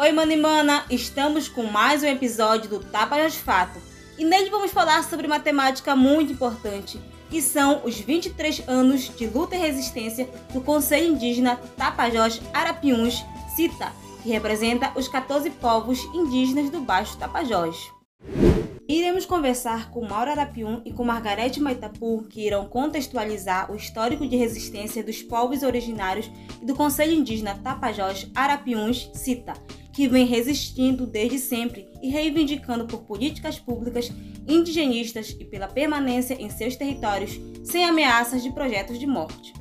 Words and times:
Oi, 0.00 0.12
mana 0.12 0.32
e 0.32 0.36
mana! 0.36 0.84
Estamos 0.88 1.48
com 1.48 1.64
mais 1.64 2.04
um 2.04 2.06
episódio 2.06 2.70
do 2.70 2.78
Tapajós 2.78 3.34
Fato 3.34 3.80
e 4.16 4.24
nele 4.24 4.48
vamos 4.48 4.70
falar 4.70 5.02
sobre 5.02 5.26
uma 5.26 5.40
temática 5.40 5.96
muito 5.96 6.32
importante, 6.32 7.00
que 7.28 7.42
são 7.42 7.84
os 7.84 7.98
23 7.98 8.62
anos 8.68 9.10
de 9.16 9.26
luta 9.26 9.56
e 9.56 9.58
resistência 9.58 10.30
do 10.54 10.60
Conselho 10.60 11.08
Indígena 11.08 11.56
Tapajós 11.76 12.40
Arapiuns, 12.54 13.24
CITA, 13.56 13.92
que 14.22 14.30
representa 14.30 14.92
os 14.94 15.08
14 15.08 15.50
povos 15.50 16.04
indígenas 16.14 16.70
do 16.70 16.78
Baixo 16.78 17.18
Tapajós. 17.18 17.90
Iremos 18.88 19.26
conversar 19.26 19.90
com 19.90 20.06
Maura 20.06 20.30
Arapiun 20.30 20.80
e 20.84 20.92
com 20.92 21.04
Margarete 21.04 21.60
Maitapu, 21.60 22.24
que 22.30 22.46
irão 22.46 22.66
contextualizar 22.66 23.70
o 23.70 23.74
histórico 23.74 24.28
de 24.28 24.36
resistência 24.36 25.02
dos 25.02 25.20
povos 25.22 25.64
originários 25.64 26.30
e 26.62 26.64
do 26.64 26.76
Conselho 26.76 27.12
Indígena 27.12 27.58
Tapajós 27.62 28.30
Arapiuns, 28.34 29.10
CITA, 29.12 29.54
que 29.98 30.06
vem 30.06 30.24
resistindo 30.24 31.08
desde 31.08 31.40
sempre 31.40 31.88
e 32.00 32.08
reivindicando 32.08 32.86
por 32.86 33.00
políticas 33.00 33.58
públicas 33.58 34.12
indigenistas 34.46 35.36
e 35.40 35.44
pela 35.44 35.66
permanência 35.66 36.34
em 36.40 36.48
seus 36.48 36.76
territórios 36.76 37.40
sem 37.64 37.84
ameaças 37.84 38.44
de 38.44 38.52
projetos 38.52 38.96
de 38.96 39.08
morte. 39.08 39.52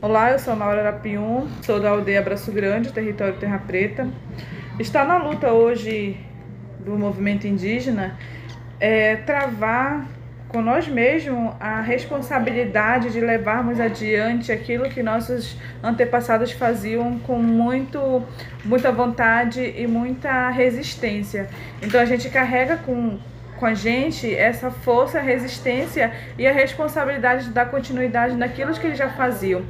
Olá, 0.00 0.30
eu 0.30 0.38
sou 0.38 0.54
Maura 0.54 0.82
Arapiun, 0.82 1.48
sou 1.62 1.80
da 1.80 1.90
aldeia 1.90 2.22
Braço 2.22 2.52
Grande, 2.52 2.92
território 2.92 3.36
Terra 3.40 3.58
Preta. 3.58 4.08
Está 4.78 5.04
na 5.04 5.16
luta 5.16 5.52
hoje 5.52 6.16
do 6.78 6.96
movimento 6.96 7.44
indígena 7.44 8.16
é 8.78 9.16
travar 9.16 10.08
com 10.52 10.60
nós 10.60 10.86
mesmos 10.86 11.54
a 11.58 11.80
responsabilidade 11.80 13.10
de 13.10 13.20
levarmos 13.20 13.80
adiante 13.80 14.52
aquilo 14.52 14.88
que 14.90 15.02
nossos 15.02 15.56
antepassados 15.82 16.52
faziam 16.52 17.18
com 17.20 17.38
muito, 17.38 18.22
muita 18.62 18.92
vontade 18.92 19.62
e 19.62 19.86
muita 19.86 20.50
resistência. 20.50 21.48
Então 21.80 21.98
a 21.98 22.04
gente 22.04 22.28
carrega 22.28 22.76
com, 22.76 23.18
com 23.56 23.64
a 23.64 23.72
gente 23.72 24.32
essa 24.32 24.70
força, 24.70 25.20
resistência 25.20 26.12
e 26.36 26.46
a 26.46 26.52
responsabilidade 26.52 27.44
de 27.44 27.50
dar 27.50 27.70
continuidade 27.70 28.36
naquilo 28.36 28.74
que 28.74 28.86
eles 28.86 28.98
já 28.98 29.08
faziam. 29.08 29.62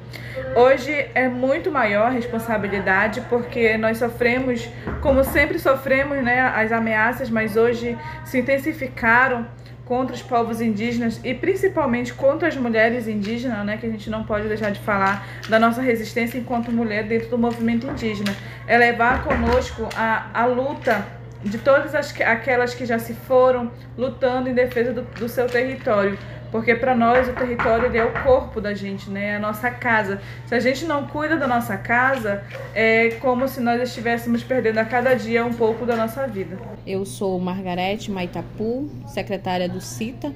Hoje 0.57 0.91
é 1.15 1.29
muito 1.29 1.71
maior 1.71 2.07
a 2.07 2.11
responsabilidade 2.11 3.21
porque 3.31 3.79
nós 3.79 3.99
sofremos, 3.99 4.69
como 5.01 5.23
sempre 5.23 5.61
sofremos, 5.61 6.25
né, 6.25 6.41
as 6.41 6.73
ameaças, 6.73 7.31
mas 7.31 7.57
hoje 7.57 7.97
se 8.25 8.41
intensificaram 8.41 9.47
contra 9.93 10.17
os 10.17 10.23
povos 10.23 10.63
indígenas 10.63 11.21
e 11.23 11.35
principalmente 11.35 12.15
contra 12.15 12.49
as 12.49 12.57
mulheres 12.57 13.07
indígenas, 13.07 13.63
né, 13.67 13.77
que 13.77 13.85
a 13.85 13.91
gente 13.91 14.09
não 14.09 14.25
pode 14.25 14.49
deixar 14.49 14.71
de 14.71 14.81
falar 14.81 15.29
da 15.51 15.59
nossa 15.59 15.83
resistência 15.83 16.39
enquanto 16.39 16.73
mulher 16.73 17.07
dentro 17.07 17.29
do 17.29 17.37
movimento 17.37 17.87
indígena. 17.87 18.35
É 18.67 18.79
levar 18.79 19.23
conosco 19.23 19.87
a, 19.95 20.31
a 20.33 20.47
luta 20.47 21.05
de 21.45 21.59
todas 21.59 21.95
as, 21.95 22.19
aquelas 22.23 22.73
que 22.73 22.87
já 22.87 22.99
se 22.99 23.13
foram 23.13 23.71
lutando 23.95 24.49
em 24.49 24.55
defesa 24.55 24.95
do, 24.95 25.03
do 25.03 25.29
seu 25.29 25.47
território. 25.47 26.17
Porque 26.53 26.75
para 26.75 26.95
nós 26.95 27.27
o 27.27 27.33
território 27.33 27.91
é 27.97 28.05
o 28.05 28.13
corpo 28.23 28.61
da 28.61 28.75
gente, 28.75 29.09
né? 29.09 29.29
É 29.29 29.37
a 29.37 29.41
nossa 29.41 29.71
casa. 29.71 30.21
Se 30.45 30.55
a 30.55 30.61
gente 30.61 30.85
não 30.85 31.07
cuida 31.07 31.39
da 31.39 31.49
nossa 31.49 31.79
casa, 31.79 32.45
é 32.75 33.09
como 33.23 33.49
se 33.49 33.59
nós 33.59 33.81
estivéssemos 33.81 34.45
perdendo 34.45 34.77
a 34.77 34.85
cada 34.85 35.15
dia 35.15 35.47
um 35.47 35.55
pouco 35.55 35.87
da 35.87 35.97
nossa 35.97 36.27
vida. 36.29 36.59
Eu 36.87 37.07
sou 37.07 37.41
Margarete 37.41 38.11
Maitapu, 38.11 38.91
secretária 39.07 39.67
do 39.67 39.81
CITA, 39.81 40.31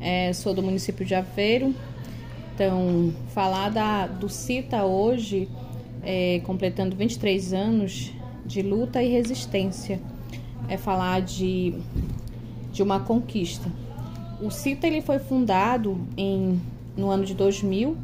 é, 0.00 0.32
sou 0.32 0.54
do 0.54 0.62
município 0.62 1.04
de 1.04 1.14
Aveiro. 1.14 1.74
Então, 2.54 3.12
falar 3.34 3.68
da, 3.68 4.06
do 4.06 4.30
CITA 4.30 4.84
hoje, 4.84 5.46
é, 6.02 6.40
completando 6.44 6.96
23 6.96 7.52
anos 7.52 8.14
de 8.46 8.62
luta 8.62 9.02
e 9.02 9.10
resistência, 9.10 10.00
é 10.70 10.78
falar 10.78 11.20
de, 11.20 11.74
de 12.72 12.82
uma 12.82 13.00
conquista 13.00 13.70
o 14.42 14.50
CITA 14.50 14.86
ele 14.86 15.02
foi 15.02 15.18
fundado 15.18 15.98
em, 16.16 16.60
no 16.96 17.10
ano 17.10 17.24
de 17.24 17.34
2000 17.34 17.96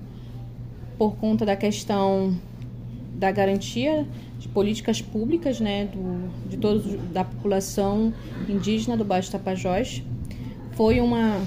por 0.98 1.16
conta 1.16 1.44
da 1.44 1.56
questão 1.56 2.34
da 3.14 3.30
garantia 3.30 4.06
de 4.38 4.48
políticas 4.48 5.00
públicas 5.00 5.60
né, 5.60 5.86
do, 5.86 6.48
de 6.48 6.56
todos 6.58 6.84
da 7.10 7.24
população 7.24 8.12
indígena 8.48 8.96
do 8.96 9.04
Baixo 9.04 9.30
Tapajós. 9.30 10.02
Foi 10.72 11.00
uma, 11.00 11.40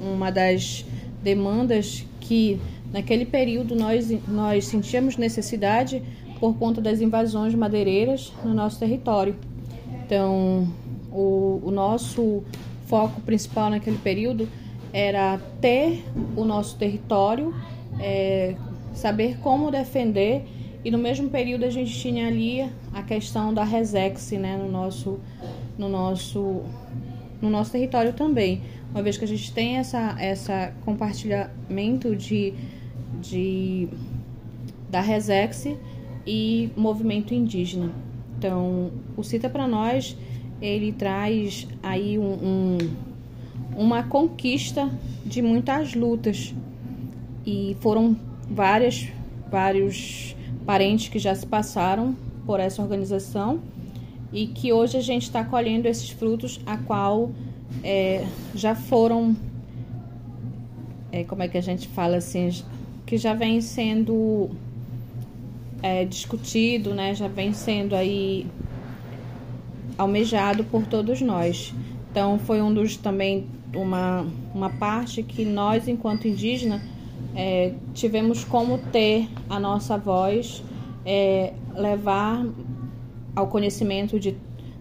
uma 0.00 0.30
das 0.30 0.84
demandas 1.22 2.04
que 2.20 2.60
naquele 2.92 3.24
período 3.24 3.76
nós, 3.76 4.10
nós 4.26 4.66
sentíamos 4.66 5.16
necessidade 5.16 6.02
por 6.40 6.54
conta 6.56 6.80
das 6.80 7.00
invasões 7.00 7.54
madeireiras 7.54 8.32
no 8.44 8.52
nosso 8.52 8.78
território. 8.78 9.36
Então, 10.04 10.68
o, 11.12 11.60
o 11.64 11.70
nosso 11.70 12.42
foco 12.86 13.20
principal 13.20 13.70
naquele 13.70 13.98
período 13.98 14.48
era 14.92 15.38
ter 15.60 16.04
o 16.36 16.44
nosso 16.44 16.76
território, 16.76 17.54
é, 17.98 18.54
saber 18.94 19.38
como 19.38 19.70
defender 19.70 20.44
e 20.84 20.90
no 20.90 20.98
mesmo 20.98 21.30
período 21.30 21.64
a 21.64 21.70
gente 21.70 21.98
tinha 21.98 22.28
ali 22.28 22.70
a 22.92 23.02
questão 23.02 23.54
da 23.54 23.64
Resex, 23.64 24.32
né, 24.32 24.56
no 24.56 24.70
nosso, 24.70 25.18
no 25.78 25.88
nosso, 25.88 26.62
no 27.40 27.48
nosso 27.48 27.72
território 27.72 28.12
também, 28.12 28.60
uma 28.90 29.02
vez 29.02 29.16
que 29.16 29.24
a 29.24 29.28
gente 29.28 29.50
tem 29.52 29.78
essa, 29.78 30.14
essa 30.20 30.74
compartilhamento 30.84 32.14
de, 32.14 32.52
de 33.20 33.88
da 34.90 35.00
Resex 35.00 35.68
e 36.26 36.70
movimento 36.76 37.34
indígena. 37.34 37.90
Então, 38.38 38.92
o 39.16 39.22
CITA 39.24 39.48
para 39.48 39.66
nós 39.66 40.16
ele 40.64 40.92
traz 40.92 41.68
aí 41.82 42.18
um, 42.18 42.32
um, 42.32 42.78
uma 43.76 44.02
conquista 44.02 44.90
de 45.24 45.42
muitas 45.42 45.94
lutas. 45.94 46.54
E 47.44 47.76
foram 47.80 48.16
várias 48.48 49.08
vários 49.50 50.34
parentes 50.64 51.08
que 51.08 51.18
já 51.18 51.34
se 51.34 51.46
passaram 51.46 52.16
por 52.46 52.58
essa 52.58 52.82
organização 52.82 53.60
e 54.32 54.46
que 54.46 54.72
hoje 54.72 54.96
a 54.96 55.00
gente 55.00 55.24
está 55.24 55.44
colhendo 55.44 55.86
esses 55.86 56.10
frutos 56.10 56.58
a 56.66 56.76
qual 56.76 57.30
é, 57.82 58.26
já 58.54 58.74
foram 58.74 59.36
é, 61.12 61.22
como 61.22 61.42
é 61.42 61.48
que 61.48 61.56
a 61.56 61.60
gente 61.60 61.86
fala 61.86 62.16
assim 62.16 62.50
que 63.06 63.16
já 63.16 63.34
vem 63.34 63.60
sendo 63.60 64.50
é, 65.82 66.04
discutido 66.04 66.94
né? 66.94 67.14
Já 67.14 67.28
vem 67.28 67.52
sendo 67.52 67.94
aí 67.94 68.46
almejado 69.96 70.64
por 70.64 70.86
todos 70.86 71.20
nós. 71.20 71.74
Então 72.10 72.38
foi 72.38 72.62
um 72.62 72.72
dos 72.72 72.96
também 72.96 73.46
uma, 73.74 74.26
uma 74.54 74.70
parte 74.70 75.22
que 75.22 75.44
nós 75.44 75.88
enquanto 75.88 76.28
indígena 76.28 76.80
é, 77.34 77.72
tivemos 77.92 78.44
como 78.44 78.78
ter 78.78 79.28
a 79.48 79.58
nossa 79.58 79.98
voz, 79.98 80.62
é, 81.04 81.52
levar 81.74 82.46
ao 83.34 83.48
conhecimento 83.48 84.18
de, 84.20 84.36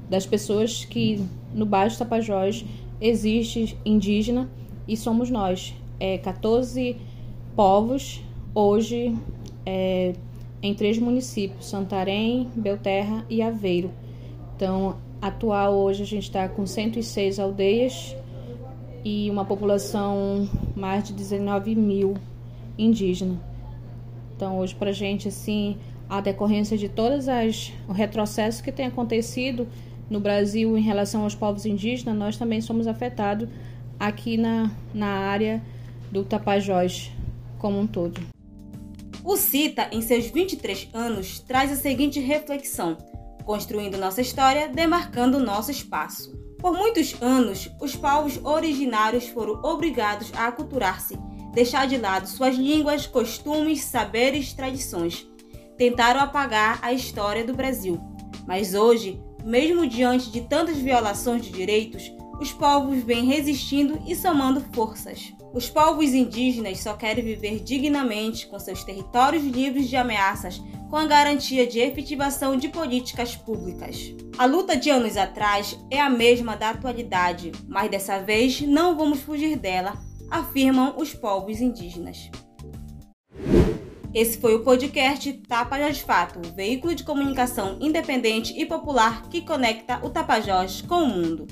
das 0.09 0.25
pessoas 0.25 0.85
que 0.85 1.23
no 1.53 1.65
Baixo 1.65 1.97
Tapajós 1.97 2.63
existe 3.01 3.77
indígena 3.83 4.49
e 4.87 4.95
somos 4.95 5.29
nós. 5.29 5.73
É, 5.99 6.17
14 6.17 6.95
povos 7.55 8.21
hoje 8.53 9.15
é, 9.65 10.13
em 10.61 10.73
três 10.73 10.97
municípios, 10.97 11.67
Santarém, 11.67 12.47
Belterra 12.55 13.25
e 13.29 13.41
Aveiro. 13.41 13.91
Então, 14.55 14.97
atual 15.21 15.73
hoje 15.73 16.03
a 16.03 16.05
gente 16.05 16.23
está 16.23 16.47
com 16.47 16.65
106 16.65 17.39
aldeias 17.39 18.15
e 19.03 19.29
uma 19.29 19.43
população 19.43 20.47
mais 20.75 21.03
de 21.03 21.13
19 21.13 21.75
mil 21.75 22.15
indígena. 22.77 23.39
Então, 24.35 24.59
hoje 24.59 24.75
para 24.75 24.91
a 24.91 24.93
gente, 24.93 25.27
assim, 25.27 25.77
a 26.09 26.21
decorrência 26.21 26.77
de 26.77 26.87
todas 26.87 27.27
as 27.27 27.73
o 27.87 27.91
retrocesso 27.91 28.63
que 28.63 28.71
tem 28.71 28.85
acontecido 28.85 29.67
no 30.09 30.19
Brasil 30.19 30.77
em 30.77 30.81
relação 30.81 31.23
aos 31.23 31.33
povos 31.33 31.65
indígenas, 31.65 32.15
nós 32.15 32.37
também 32.37 32.61
somos 32.61 32.87
afetados 32.87 33.47
aqui 33.99 34.37
na, 34.37 34.71
na 34.93 35.07
área 35.07 35.61
do 36.11 36.23
Tapajós 36.23 37.11
como 37.57 37.79
um 37.79 37.87
todo. 37.87 38.21
O 39.23 39.37
CITA, 39.37 39.87
em 39.91 40.01
seus 40.01 40.25
23 40.25 40.89
anos, 40.93 41.39
traz 41.39 41.71
a 41.71 41.75
seguinte 41.75 42.19
reflexão 42.19 42.97
construindo 43.45 43.97
nossa 43.97 44.21
história, 44.21 44.67
demarcando 44.67 45.39
nosso 45.39 45.71
espaço. 45.71 46.37
Por 46.59 46.73
muitos 46.73 47.15
anos, 47.21 47.69
os 47.81 47.95
povos 47.95 48.39
originários 48.43 49.27
foram 49.27 49.59
obrigados 49.63 50.31
a 50.33 50.47
aculturar-se, 50.47 51.17
deixar 51.53 51.87
de 51.87 51.97
lado 51.97 52.27
suas 52.27 52.55
línguas, 52.55 53.05
costumes, 53.05 53.81
saberes, 53.83 54.53
tradições. 54.53 55.27
Tentaram 55.77 56.21
apagar 56.21 56.79
a 56.81 56.93
história 56.93 57.43
do 57.43 57.53
Brasil. 57.53 57.99
Mas 58.47 58.73
hoje, 58.73 59.21
mesmo 59.43 59.85
diante 59.85 60.31
de 60.31 60.41
tantas 60.41 60.77
violações 60.77 61.43
de 61.43 61.51
direitos, 61.51 62.11
os 62.39 62.51
povos 62.51 63.03
vêm 63.03 63.25
resistindo 63.25 63.99
e 64.07 64.15
somando 64.15 64.61
forças. 64.73 65.33
Os 65.53 65.69
povos 65.69 66.13
indígenas 66.13 66.79
só 66.79 66.93
querem 66.93 67.23
viver 67.23 67.59
dignamente 67.59 68.47
com 68.47 68.57
seus 68.57 68.83
territórios 68.83 69.43
livres 69.43 69.87
de 69.87 69.95
ameaças, 69.95 70.61
com 70.89 70.97
a 70.97 71.05
garantia 71.05 71.65
de 71.65 71.79
efetivação 71.79 72.57
de 72.57 72.69
políticas 72.69 73.35
públicas. 73.35 74.13
A 74.37 74.45
luta 74.45 74.75
de 74.75 74.89
anos 74.89 75.15
atrás 75.15 75.77
é 75.91 75.99
a 75.99 76.09
mesma 76.09 76.55
da 76.55 76.71
atualidade, 76.71 77.51
mas 77.67 77.89
dessa 77.89 78.19
vez 78.19 78.61
não 78.61 78.97
vamos 78.97 79.19
fugir 79.19 79.57
dela, 79.57 79.93
afirmam 80.29 80.95
os 80.97 81.13
povos 81.13 81.61
indígenas. 81.61 82.29
Esse 84.13 84.37
foi 84.37 84.53
o 84.53 84.63
podcast 84.63 85.33
Tapajós 85.47 85.99
Fato, 85.99 86.39
veículo 86.53 86.93
de 86.93 87.03
comunicação 87.03 87.77
independente 87.81 88.53
e 88.55 88.65
popular 88.65 89.27
que 89.29 89.41
conecta 89.41 89.99
o 90.03 90.09
Tapajós 90.09 90.81
com 90.81 91.03
o 91.03 91.07
mundo. 91.07 91.47